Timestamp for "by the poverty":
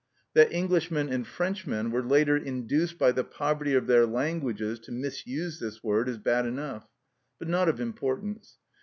2.97-3.75